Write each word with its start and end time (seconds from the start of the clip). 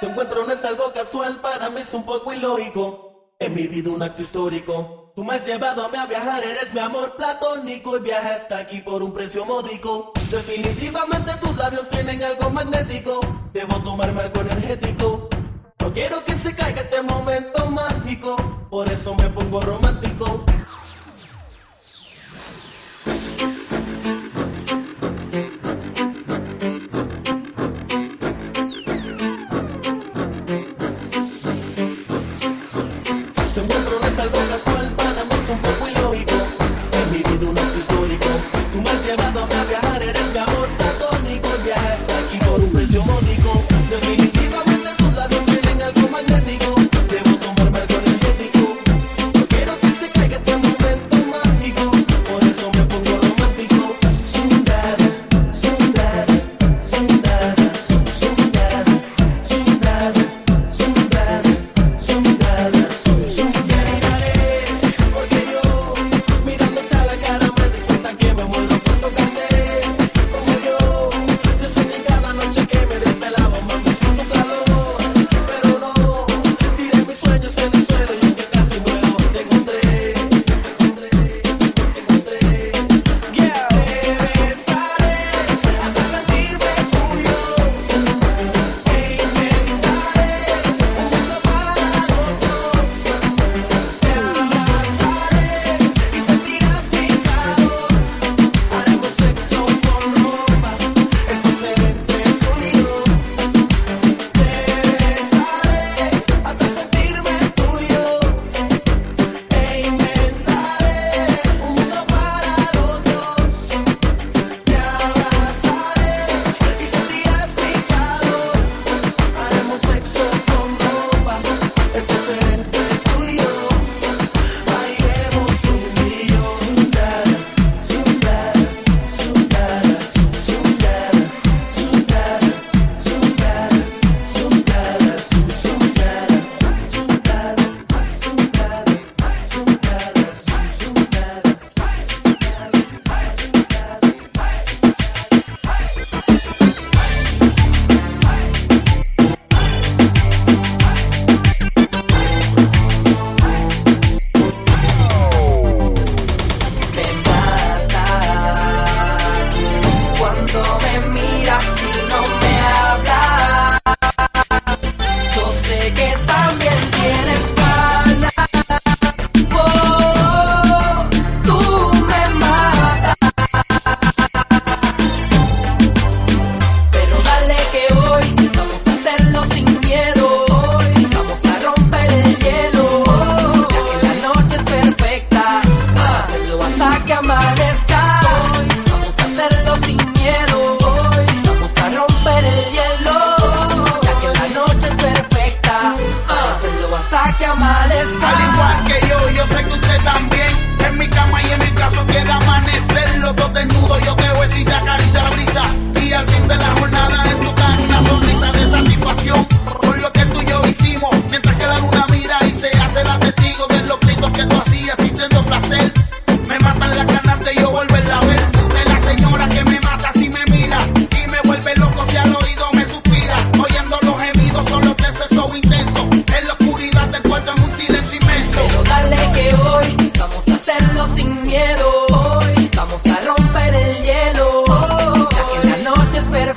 Tu 0.00 0.06
encuentro 0.06 0.44
no 0.46 0.52
es 0.52 0.64
algo 0.64 0.92
casual, 0.92 1.36
para 1.40 1.70
mí 1.70 1.80
es 1.80 1.94
un 1.94 2.04
poco 2.04 2.32
ilógico. 2.32 3.32
En 3.38 3.54
mi 3.54 3.66
vida 3.66 3.90
un 3.90 4.02
acto 4.02 4.22
histórico. 4.22 5.12
Tú 5.16 5.24
me 5.24 5.34
has 5.34 5.46
llevado 5.46 5.84
a 5.84 5.88
mí 5.88 5.96
a 5.96 6.04
viajar, 6.04 6.44
eres 6.44 6.72
mi 6.74 6.80
amor 6.80 7.16
platónico 7.16 7.96
y 7.96 8.00
viaja 8.00 8.34
hasta 8.34 8.58
aquí 8.58 8.80
por 8.80 9.02
un 9.02 9.12
precio 9.12 9.46
módico. 9.46 10.12
Definitivamente 10.30 11.32
tus 11.40 11.56
labios 11.56 11.88
tienen 11.88 12.22
algo 12.22 12.50
magnético. 12.50 13.20
Debo 13.54 13.82
tomarme 13.82 14.22
algo 14.22 14.40
energético. 14.42 15.28
No 15.80 15.92
quiero 15.92 16.24
que 16.24 16.34
se 16.36 16.54
caiga 16.54 16.82
este 16.82 17.00
momento 17.00 17.70
mágico, 17.70 18.36
por 18.68 18.90
eso 18.90 19.14
me 19.14 19.30
pongo 19.30 19.60
romántico. 19.60 20.45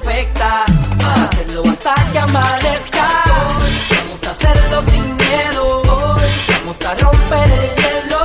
perfecta. 0.09 0.66
Hacerlo 1.16 1.64
hasta 1.70 1.96
que 2.12 2.20
amanezca. 2.20 3.08
Vamos 3.90 4.28
a 4.28 4.31
hacerlo 4.31 4.81
sin 4.92 5.18
miedo. 5.18 5.81
hoy 5.81 6.30
Vamos 6.64 6.78
a 6.86 6.94
romper 6.96 7.52
el 7.52 7.70
hielo. 7.80 8.24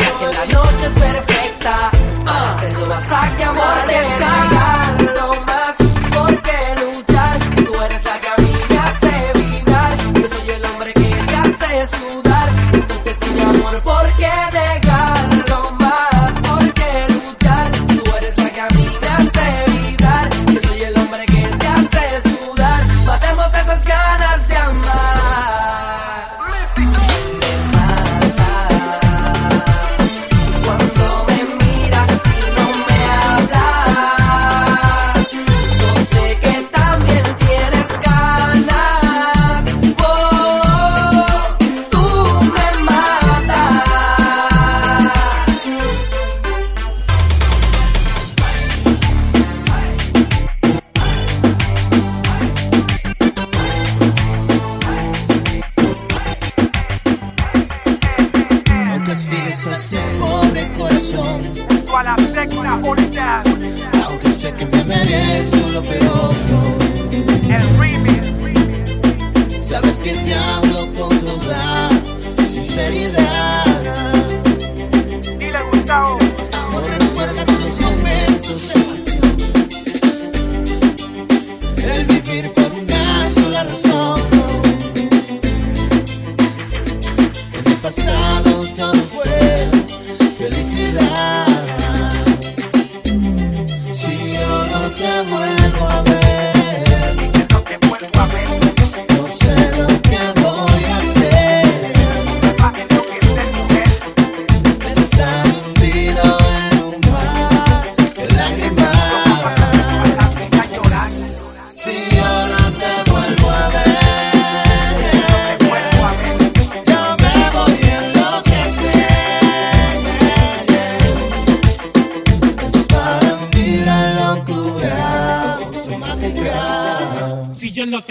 Ya 0.00 0.10
que 0.18 0.26
la 0.26 0.46
noche 0.54 0.86
es 0.86 0.92
perfecta. 0.92 1.90
Hacerlo 2.26 2.94
hasta 2.94 3.36
que 3.36 3.44
amanezca. 3.44 4.41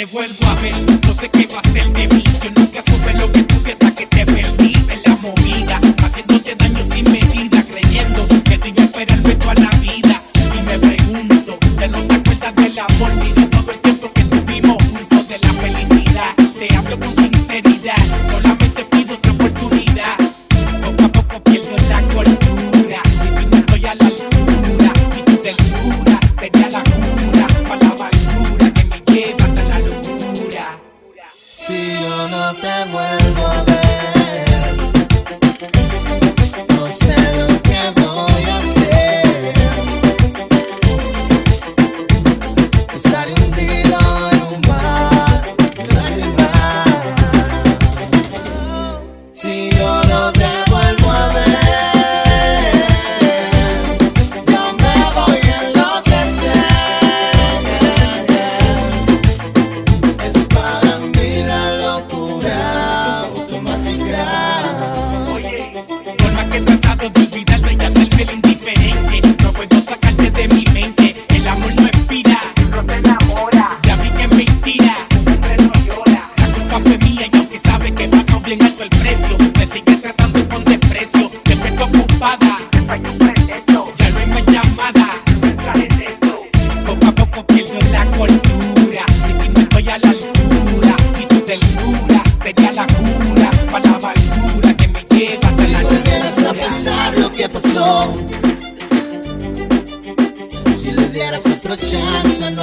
este 0.01 0.06
vuelvo. 0.06 0.41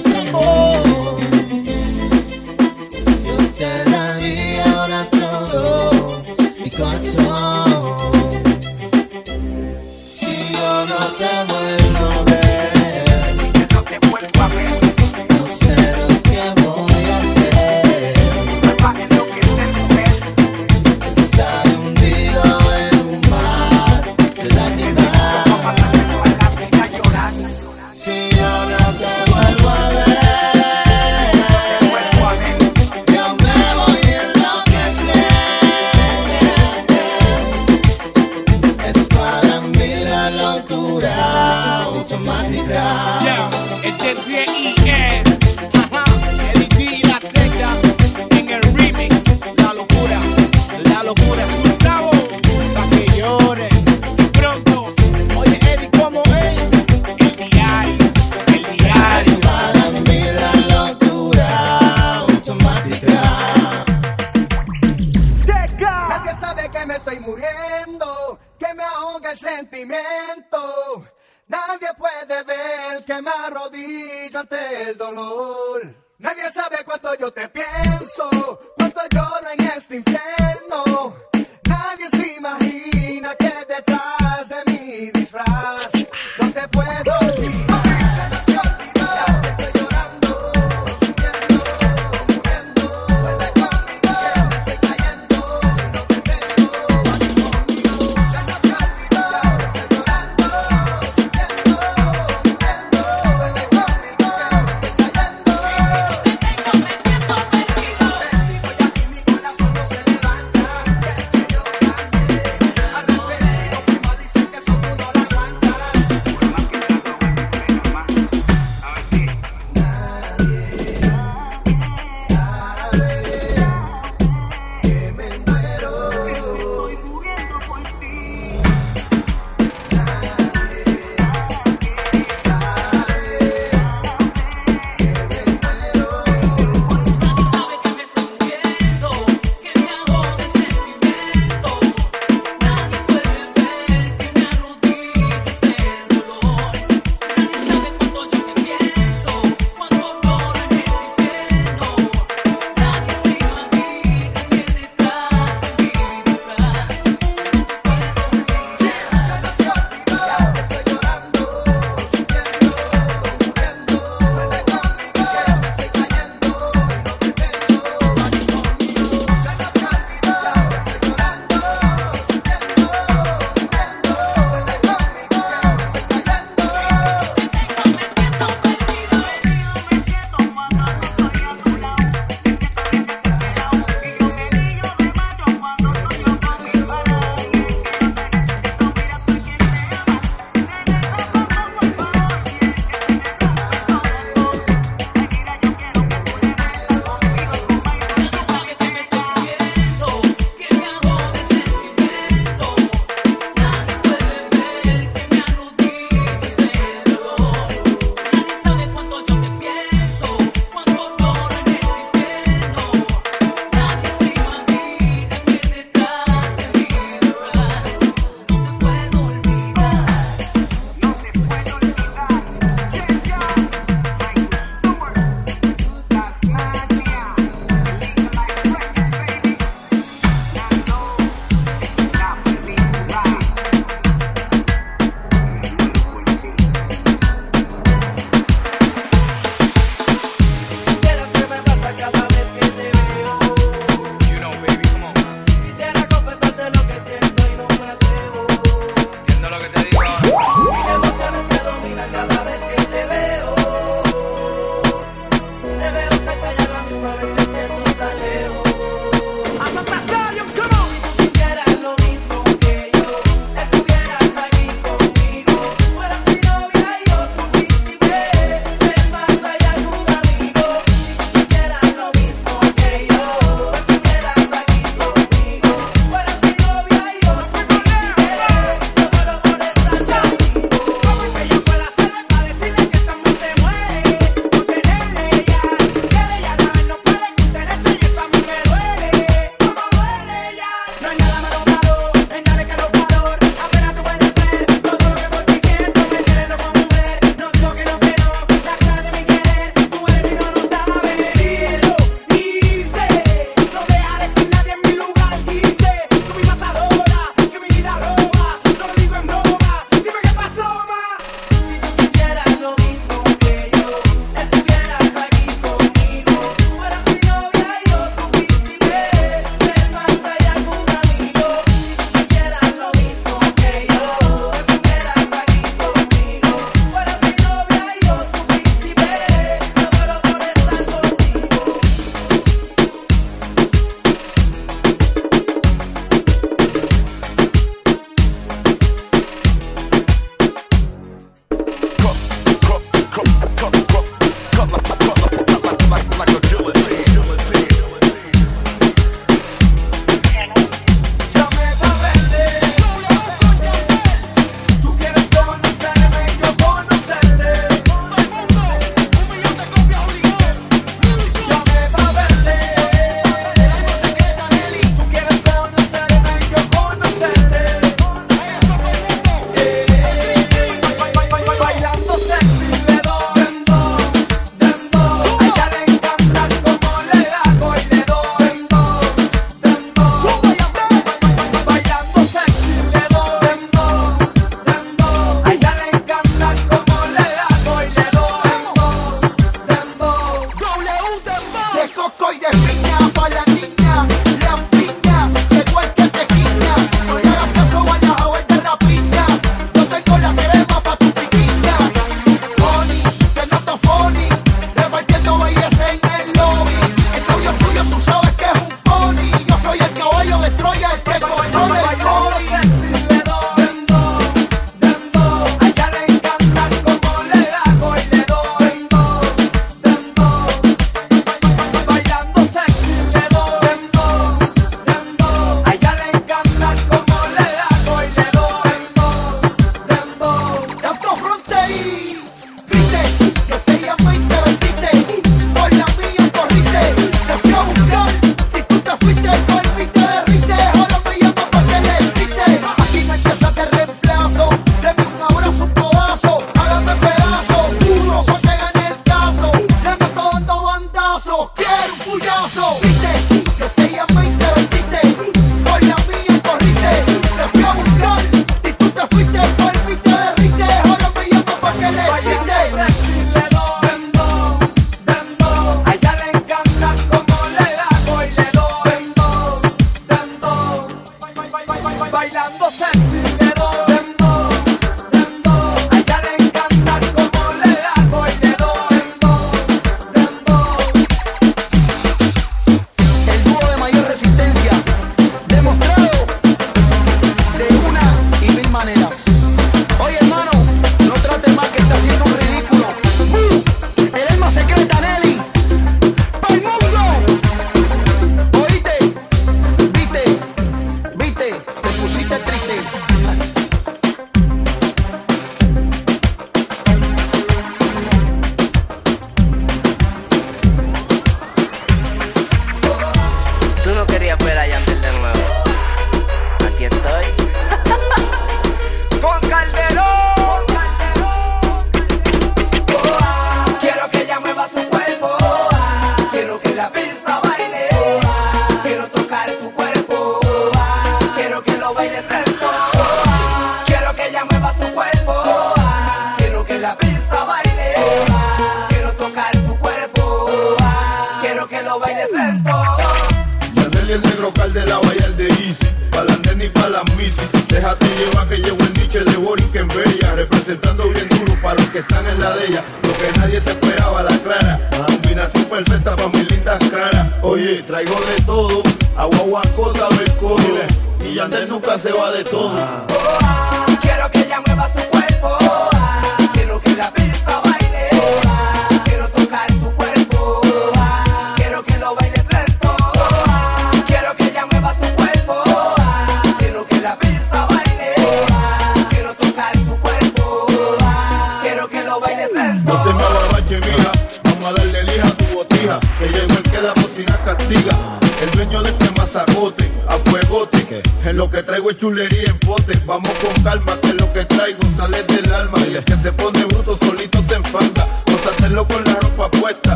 Siento 0.00 0.83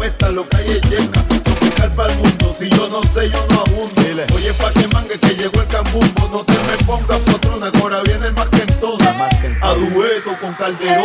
apestan 0.00 0.34
los 0.34 0.46
calles 0.46 0.80
yecas. 0.88 1.28
Tropical 1.28 1.94
pa'l 1.94 2.16
mundo, 2.16 2.56
si 2.58 2.70
yo 2.70 2.88
no 2.88 3.02
sé, 3.02 3.28
yo 3.28 3.46
no 3.50 3.60
abundo. 3.60 4.00
Oye, 4.34 4.52
pa' 4.54 4.72
que 4.72 4.88
mangue 4.88 5.18
que 5.18 5.34
llegó 5.34 5.60
el 5.60 5.66
cambumbo. 5.66 6.28
No 6.32 6.44
te 6.44 6.54
me 6.54 6.76
pongas 6.86 7.18
patrona, 7.20 7.70
ahora 7.80 8.02
viene 8.04 8.26
el 8.28 8.32
más 8.32 8.48
que 8.48 8.62
en 8.62 8.80
toda. 8.80 9.28
A 9.60 9.74
dueto 9.74 10.38
con 10.40 10.54
Calderón. 10.54 10.99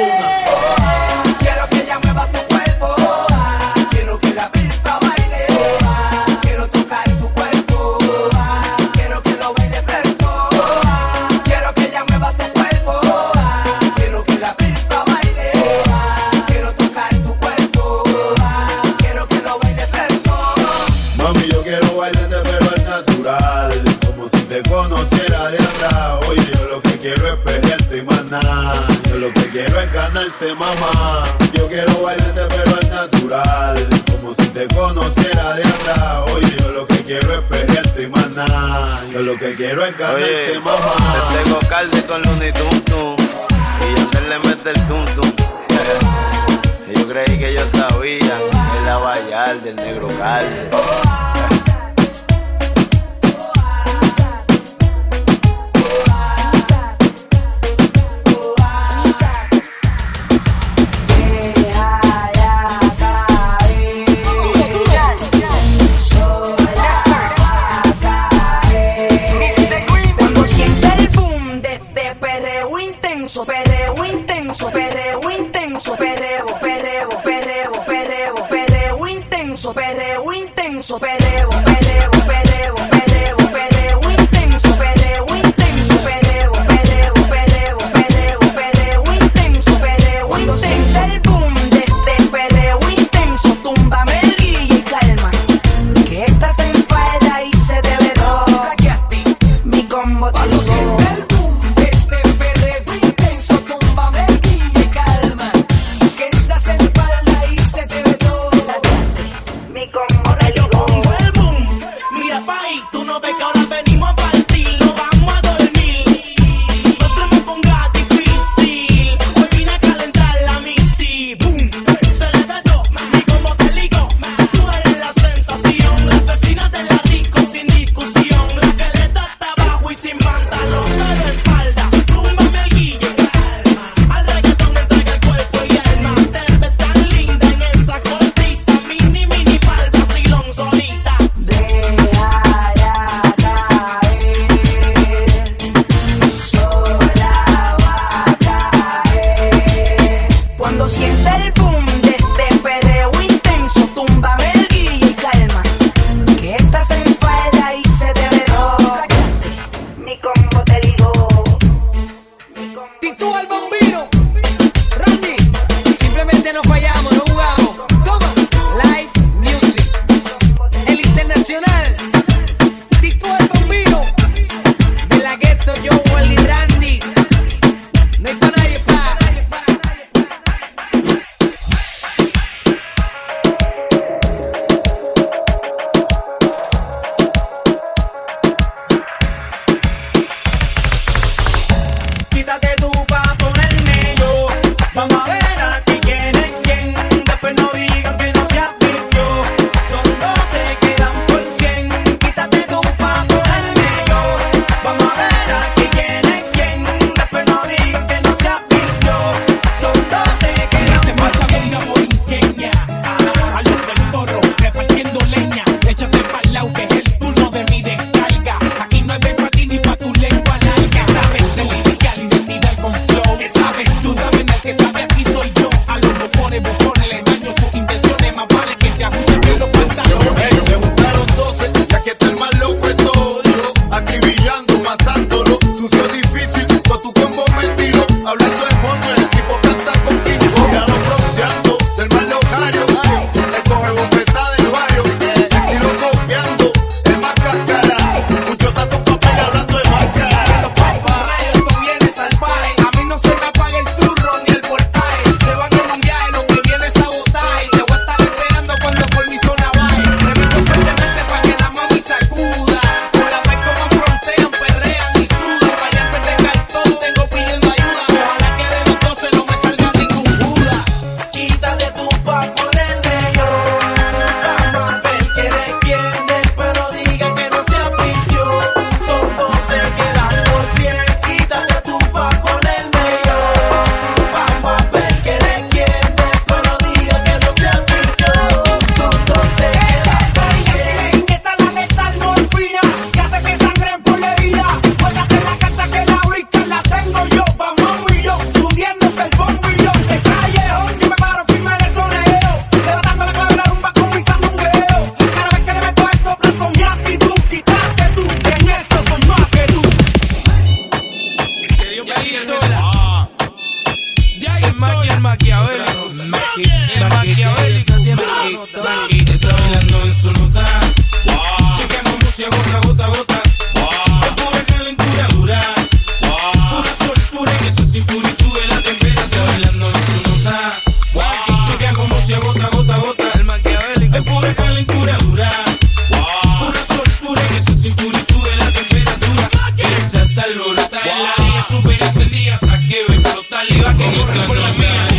los 343.34 343.48
talibas 343.50 343.96
que 343.96 344.04
corren 344.04 344.48
por 344.48 344.58
la 344.58 344.72
mía. 344.74 345.15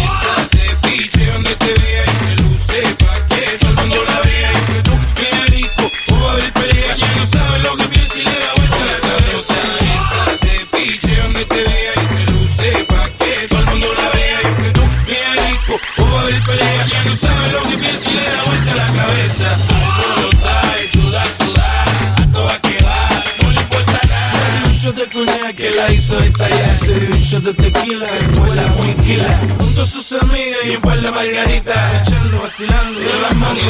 De 27.40 27.54
tequila, 27.54 28.04
escuela 28.04 28.66
muy 28.78 28.94
quila. 28.96 29.40
Junto 29.58 29.82
a 29.82 29.86
sus 29.86 30.12
amigas 30.12 30.58
y 30.66 30.76
un 30.76 30.82
par 30.82 31.00
de 31.00 31.10
margaritas, 31.10 32.08
echando, 32.08 32.40
vacilando 32.42 33.00
y 33.00 33.04
de 33.04 33.20
las 33.20 33.34
manos 33.34 33.62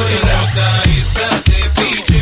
Esa 0.84 1.42
te 1.44 1.80
piche 1.80 2.15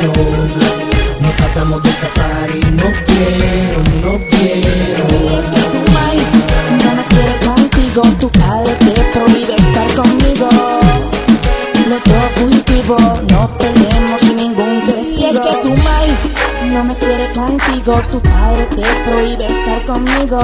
quiero. 0.00 0.12
Nos 1.20 1.36
tratamos 1.36 1.82
de 1.82 1.90
escapar 1.90 2.50
y 2.50 2.60
no 2.72 2.84
quiero, 3.06 3.78
no 4.02 4.18
quiero. 4.30 5.08
Que 5.50 5.62
tu 5.72 5.92
maíz 5.92 6.28
no 6.84 6.94
me 6.96 7.04
quiere 7.06 7.34
contigo, 7.44 8.02
tu 8.20 8.30
padre 8.30 8.72
te 8.78 8.92
prohíbe 9.12 9.54
estar 9.56 9.94
conmigo. 9.94 10.48
Lo 11.88 12.02
todo 12.02 12.28
fugitivo, 12.36 12.96
no 13.30 13.58
peleemos 13.58 14.20
sin 14.20 14.36
ningún 14.36 14.80
testigo. 14.86 15.20
Y 15.20 15.24
es 15.24 15.40
que 15.40 15.54
tu 15.62 15.68
maíz 15.68 16.18
no 16.72 16.84
me 16.84 16.94
quiere 16.94 17.30
contigo, 17.32 18.02
tu 18.10 18.20
padre 18.20 18.66
te 18.76 19.10
prohíbe 19.10 19.46
estar 19.46 19.86
conmigo. 19.86 20.40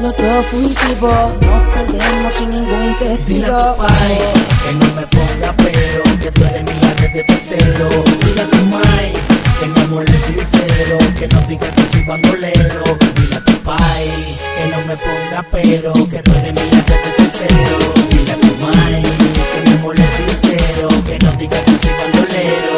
Lo 0.00 0.12
todo 0.12 0.42
fugitivo, 0.50 1.08
no 1.40 1.72
perdemos 1.72 2.34
sin 2.38 2.50
ningún 2.50 2.94
testigo. 2.98 3.26
Dile 3.26 3.46
a 3.46 3.74
tu 3.74 3.78
pai, 3.82 4.18
que 4.64 4.72
no 4.72 4.86
me 4.94 5.06
ponga 5.06 5.54
pero 5.56 6.02
que 6.20 6.30
tú 6.32 6.44
eres 6.44 6.64
mi 6.64 6.81
antes 7.02 7.14
de 7.14 7.24
tercero 7.24 7.88
Dile 8.24 8.42
a 8.42 8.46
tu 8.48 8.66
mai, 8.66 9.12
sincero 10.26 10.98
Que 11.18 11.28
no 11.28 11.40
diga 11.42 11.68
que 11.70 11.82
soy 11.92 12.02
bandolero 12.04 12.84
Dile 13.16 13.36
a 13.36 13.44
tu 13.44 13.52
pai, 13.62 14.08
que 14.56 14.70
no 14.70 14.86
me 14.86 14.96
ponga 14.96 15.44
pero 15.50 15.92
Que 15.92 16.22
tú 16.22 16.32
eres 16.32 16.54
mi 16.54 16.60
antes 16.60 17.04
de 17.04 17.10
tercero 17.16 17.78
Dile 18.10 18.32
a 18.32 18.36
tu 18.36 18.54
mai, 18.56 19.02
tengámosle 19.54 20.06
sincero 20.16 20.88
Que 21.06 21.18
no 21.18 21.32
diga 21.32 21.64
que 21.64 21.72
soy 21.72 21.94
bandolero. 22.00 22.71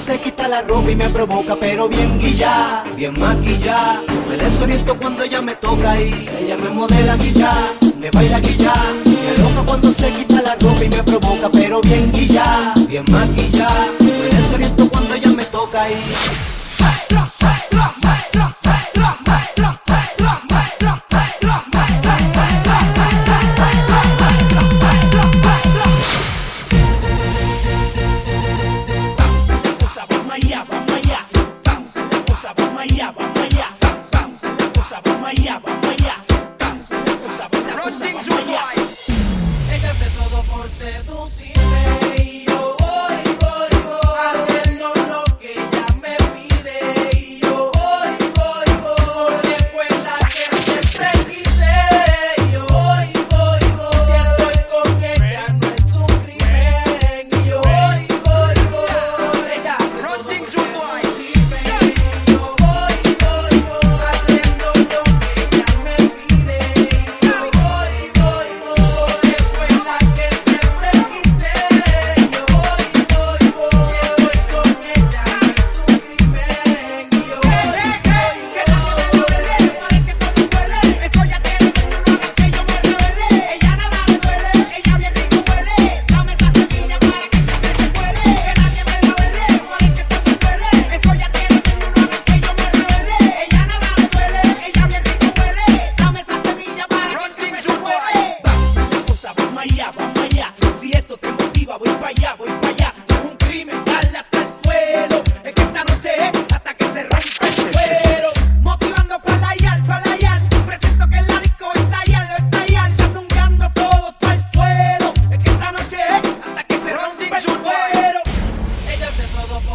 se 0.00 0.18
quita 0.18 0.48
la 0.48 0.62
ropa 0.62 0.90
y 0.90 0.96
me 0.96 1.08
provoca, 1.10 1.56
pero 1.56 1.88
bien 1.88 2.18
guilla, 2.18 2.84
bien 2.96 3.18
maquilla. 3.20 4.00
Me 4.28 4.36
desoriento 4.38 4.96
cuando 4.96 5.24
ella 5.24 5.42
me 5.42 5.54
toca 5.56 6.00
y 6.00 6.28
ella 6.40 6.56
me 6.56 6.70
modela 6.70 7.16
guilla, 7.16 7.52
me 7.98 8.10
baila 8.10 8.40
guilla. 8.40 8.72
Me 9.04 9.42
loca 9.42 9.62
cuando 9.66 9.92
se 9.92 10.10
quita 10.12 10.40
la 10.40 10.54
ropa 10.54 10.84
y 10.84 10.88
me 10.88 11.02
provoca, 11.02 11.50
pero 11.52 11.82
bien 11.82 12.10
guilla, 12.12 12.72
bien 12.88 13.04
maquilla. 13.10 13.68
Me 14.00 14.36
desoriento 14.38 14.88
cuando 14.88 15.14
ella 15.14 15.28
me 15.28 15.44
toca 15.44 15.90
y 15.90 15.94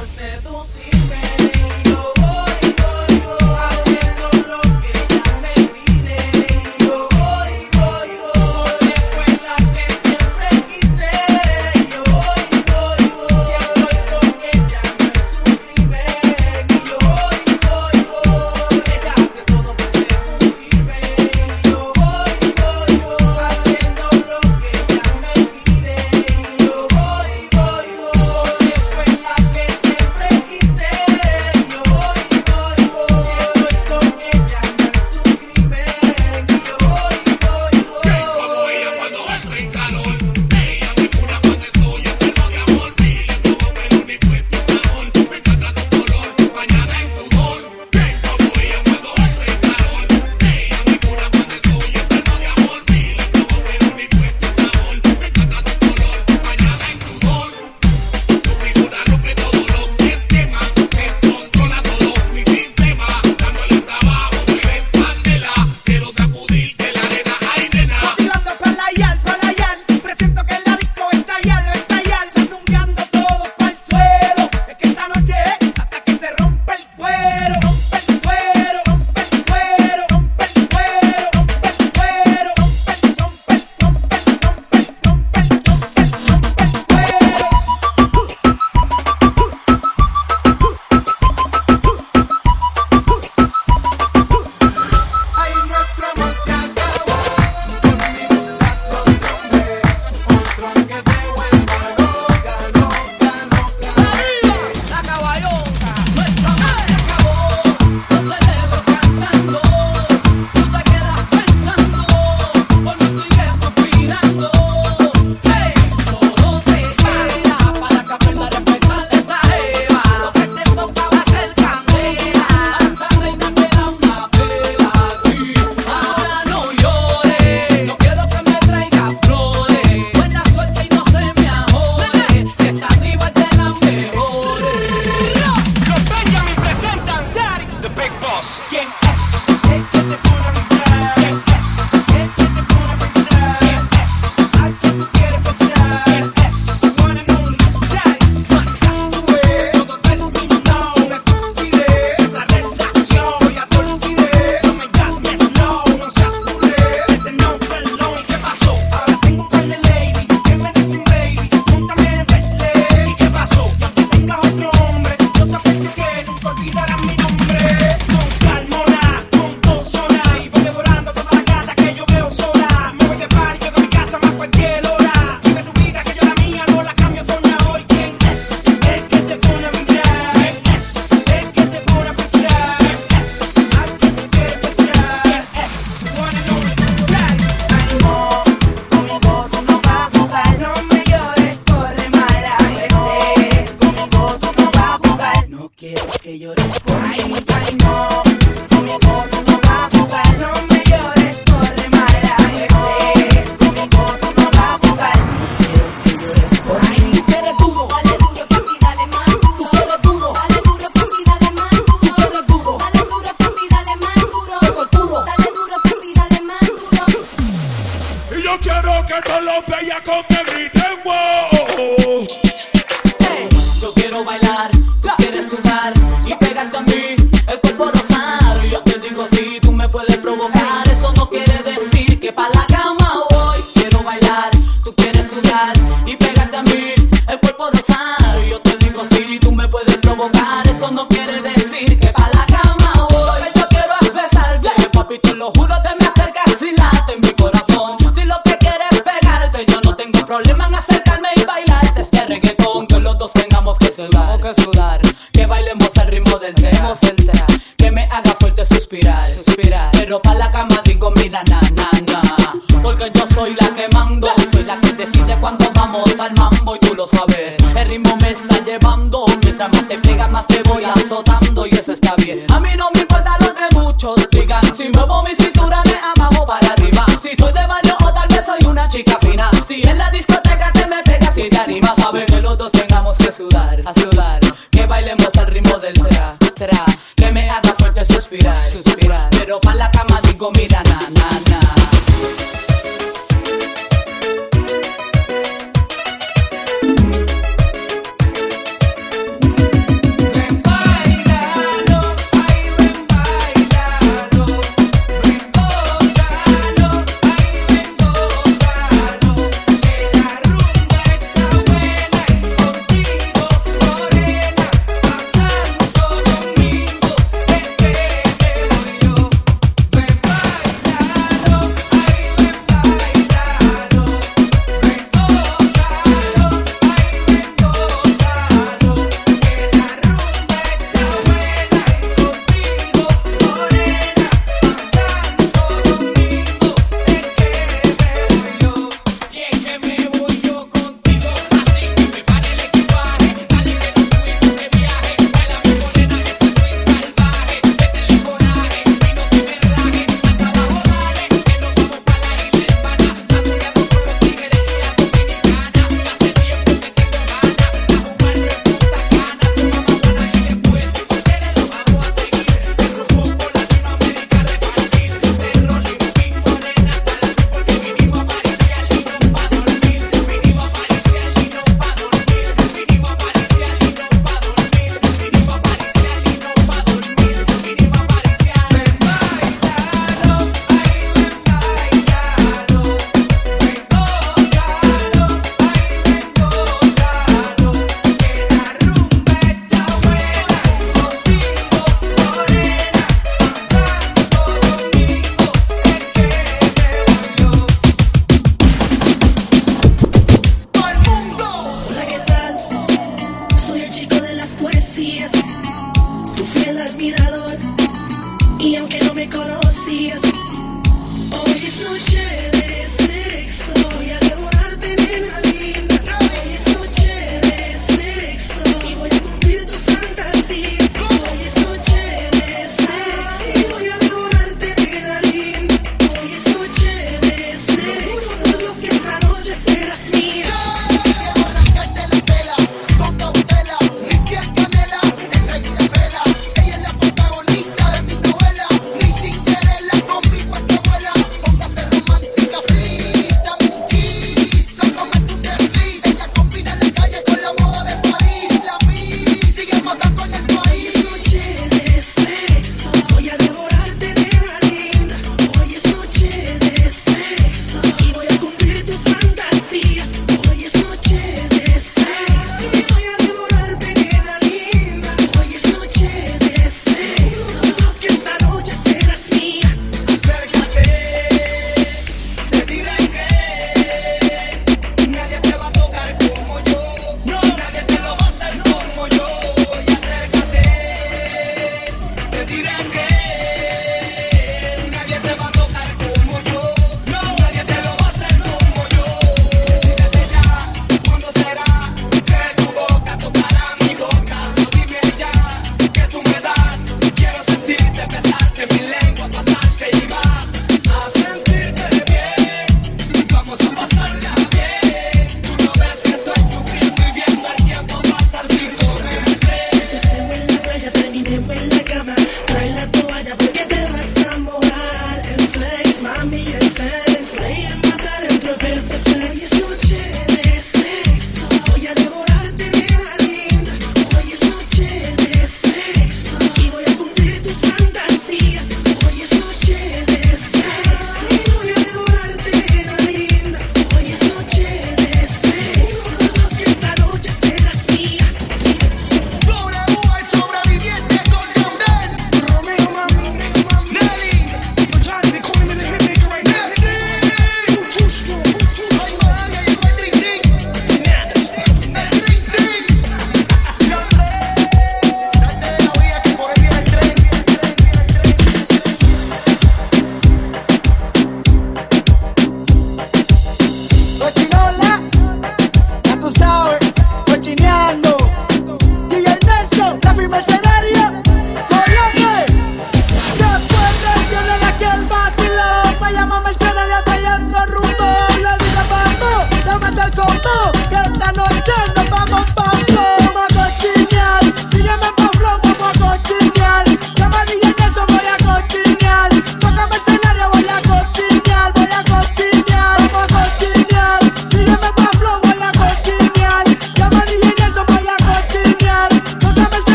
por 0.00 0.08
seducir. 0.08 0.99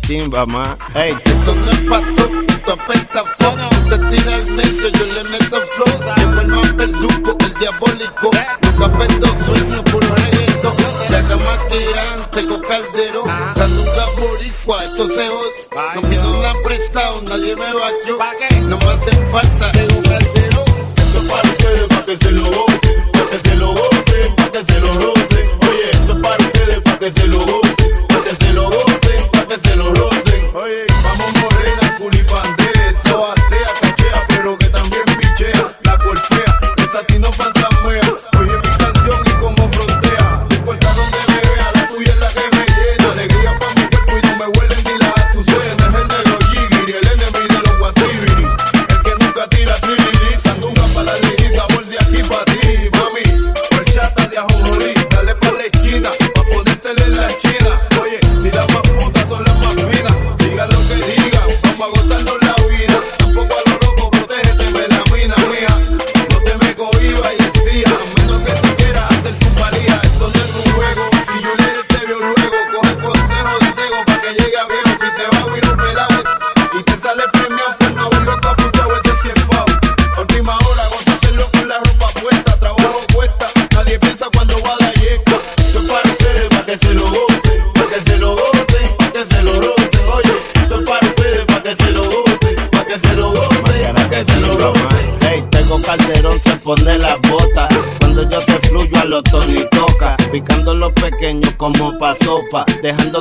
chimba 0.00 0.46
más. 0.46 0.76
Hey, 0.94 1.16
esto 1.24 1.54
no 1.54 1.70
es 1.70 1.80
pa' 1.80 2.00
tú, 2.16 2.46
tú 2.64 2.72
apesta 2.72 3.24
foda. 3.38 3.68
Te 3.88 3.98
tira 3.98 4.36
el 4.36 4.56
necio, 4.56 4.88
yo 4.88 5.04
le 5.14 5.30
meto 5.30 5.56
flow. 5.74 6.14
Llevo 6.16 6.40
el 6.40 6.48
más 6.48 6.72
perduco, 6.74 7.36
el 7.40 7.54
diabólico. 7.58 8.30
Nunca 8.62 8.92
perdo 8.92 9.26
sueño, 9.46 9.84
puro 9.84 10.06
reggaetón. 10.14 10.74
Saca 11.08 11.36
más 11.36 11.68
tirante 11.68 12.46
con 12.46 12.60
calderón. 12.60 13.54
Saluda 13.54 14.06
boricua, 14.18 14.84
esto 14.84 15.08
se 15.08 15.28
jode. 15.28 15.94
No 15.94 16.02
pido 16.02 16.30
una 16.30 16.52
prestado, 16.64 17.22
nadie 17.22 17.56
me 17.56 17.72
va 17.72 17.88
yo. 18.06 18.17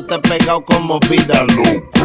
te 0.05 0.15
he 0.15 0.19
pegado 0.19 0.61
como 0.63 0.99
vida 1.09 1.43
loca. 1.43 1.96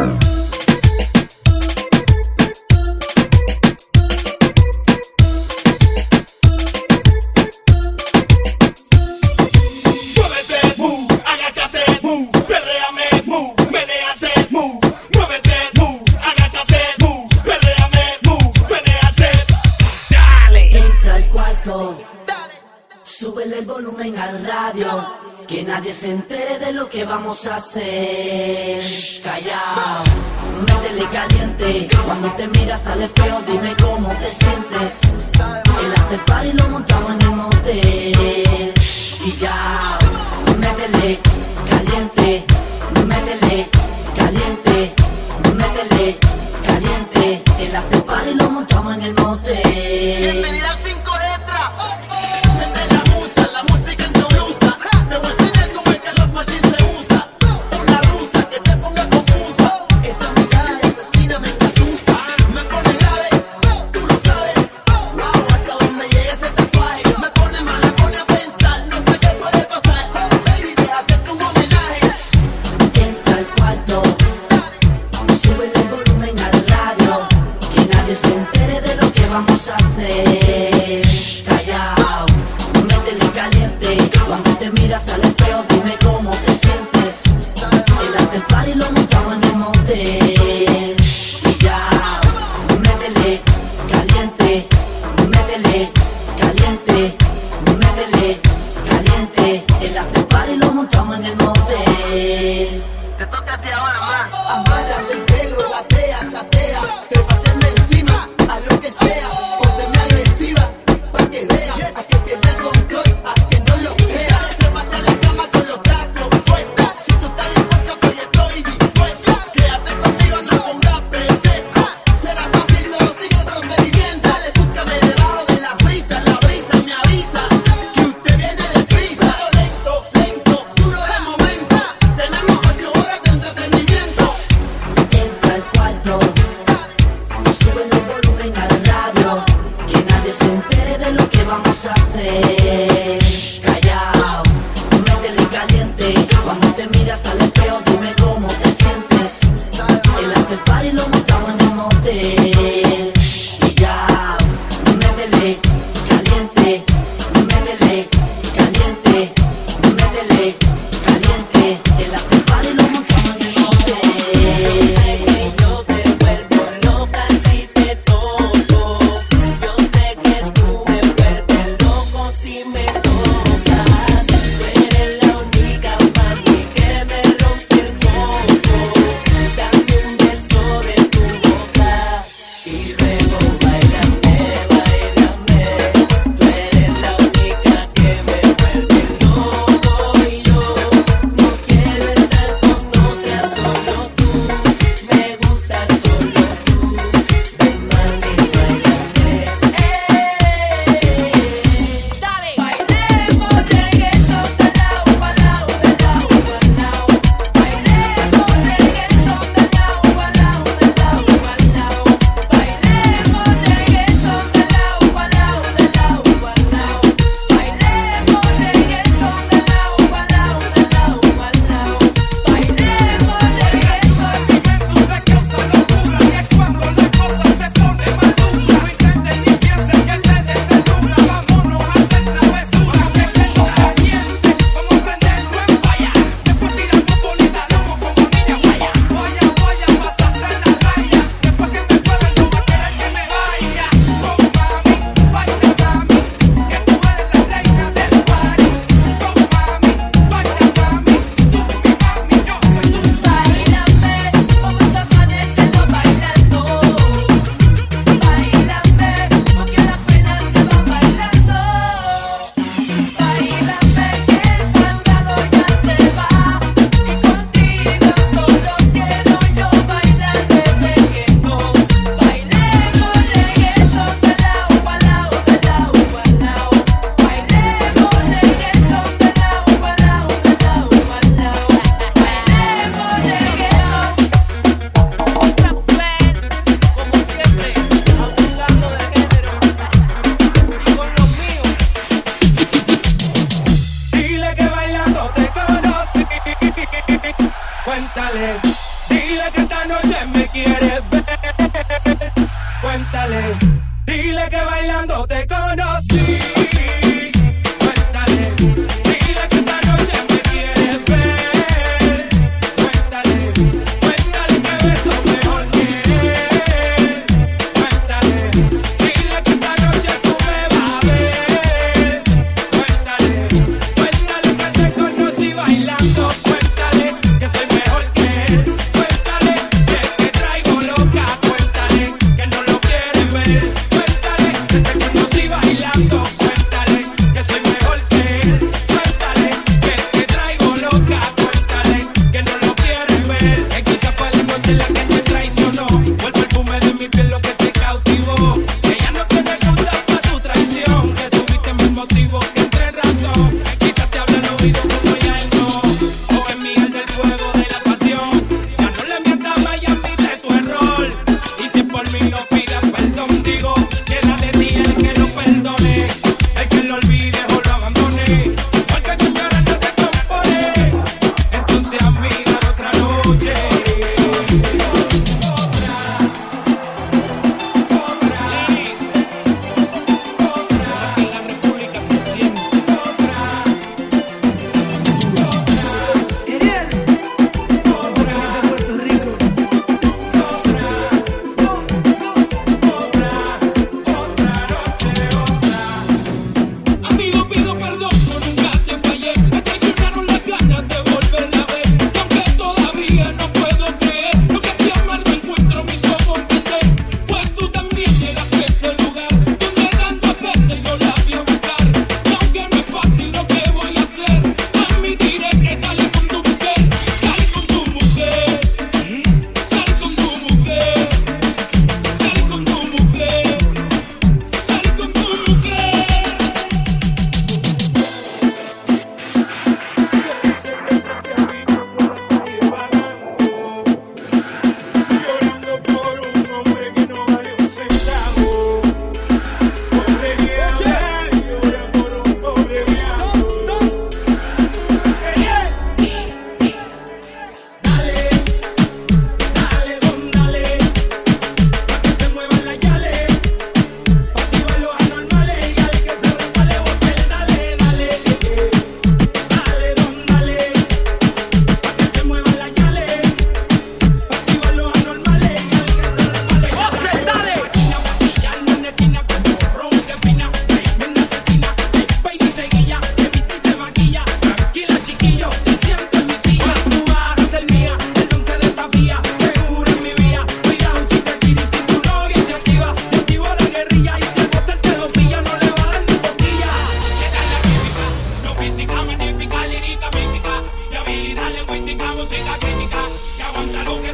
que 25.63 25.69
nadie 25.69 25.93
se 25.93 26.11
entere 26.11 26.59
de 26.59 26.73
lo 26.73 26.89
que 26.89 27.05
vamos 27.05 27.47
a 27.47 27.57
hacer. 27.57 28.83
Callao, 29.23 30.05
métele 30.67 31.05
caliente. 31.13 31.89
Cuando 32.05 32.33
te 32.33 32.49
miras 32.49 32.87
al 32.89 33.03
espejo, 33.03 33.41
dime 33.47 33.73
cómo 33.81 34.09
te 34.09 34.31
sientes. 34.31 35.01
El 35.85 35.93
after 35.93 36.21
party 36.25 36.53
lo 36.53 36.69
montamos 36.69 37.11
en 37.13 37.29
un 37.29 37.41
hotel. 37.41 38.75
Y 39.25 39.37
ya, 39.41 39.99
métele 40.59 41.21
caliente, 41.71 42.45
métele 43.07 43.69
caliente, 44.17 44.93
métele 45.61 46.19
caliente. 46.67 47.43
El 47.61 47.77
after 47.77 48.03
party 48.05 48.35
lo 48.35 48.51
montamos 48.51 48.95
en 48.95 49.03
el 49.03 49.15
motel. 49.15 49.63
Bienvenida 50.19 50.71
al 50.71 50.79
5 50.79 51.13
extra. 51.37 51.73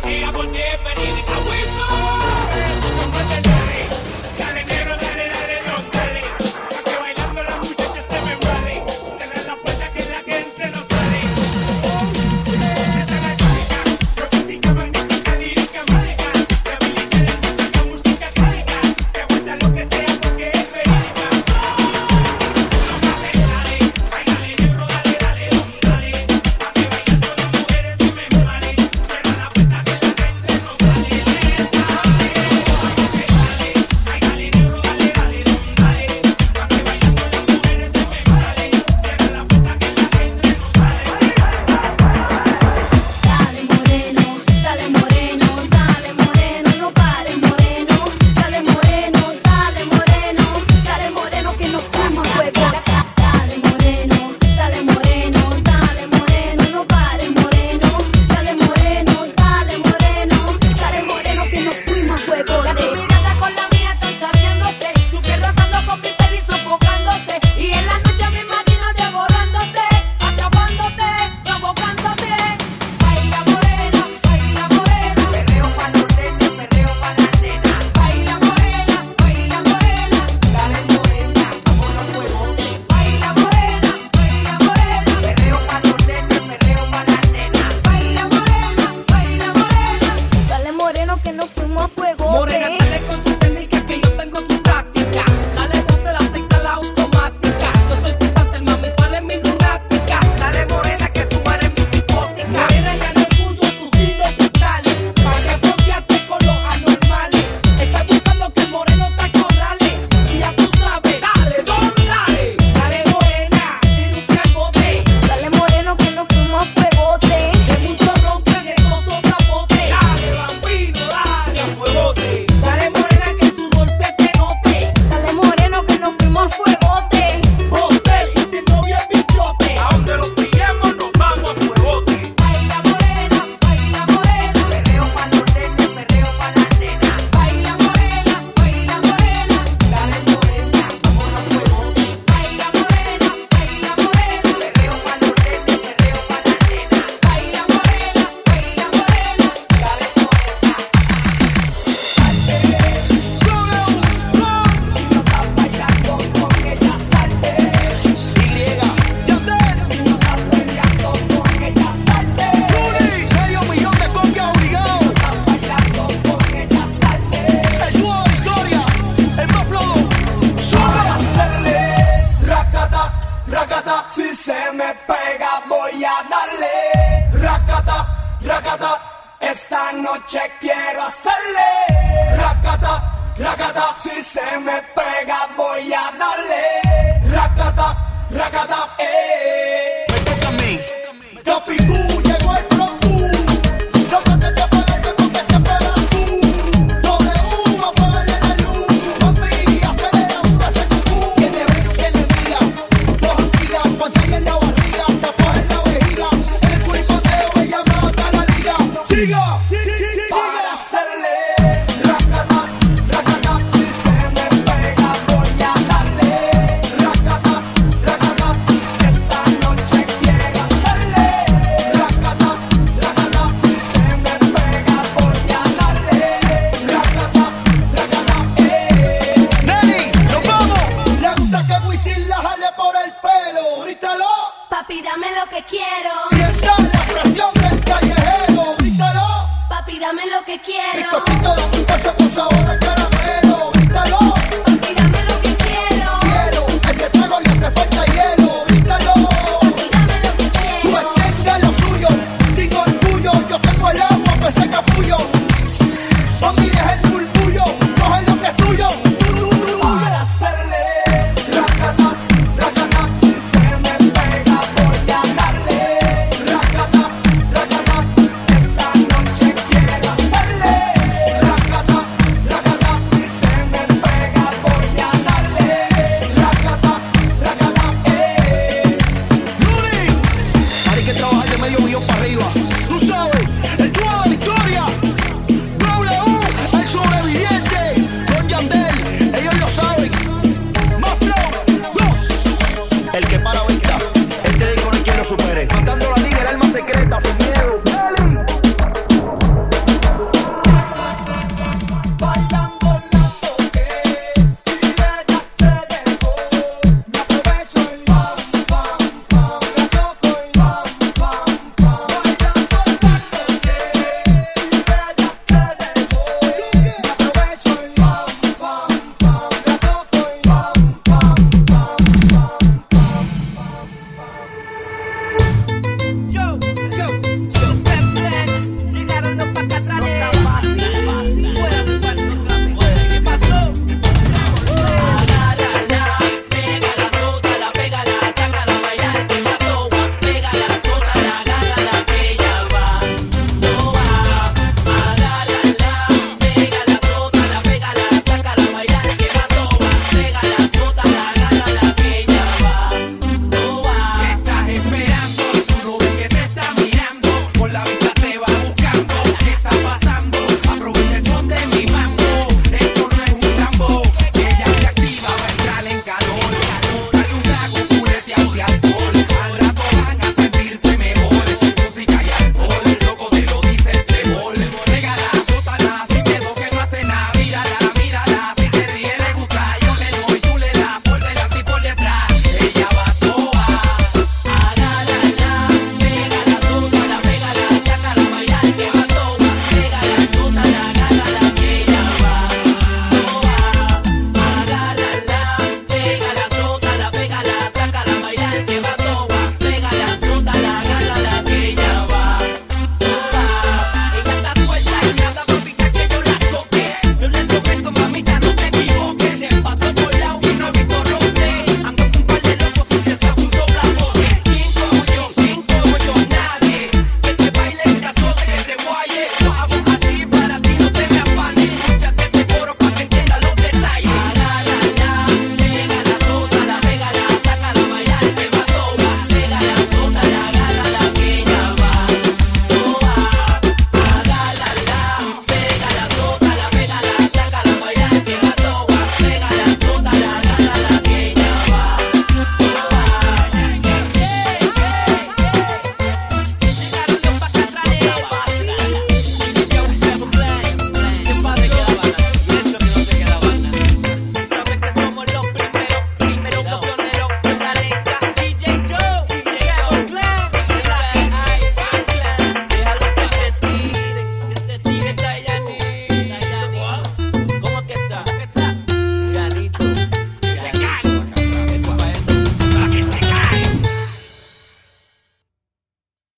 Aguanta 0.08 0.38
lo 0.38 0.52
que 0.52 0.58
sea 0.58 0.97